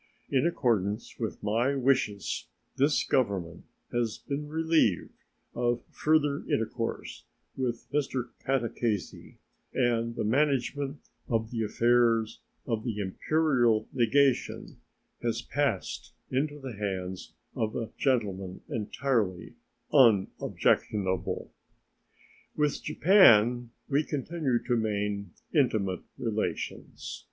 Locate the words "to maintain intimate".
24.63-26.01